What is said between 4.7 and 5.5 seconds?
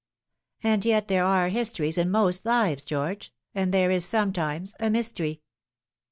a mystery."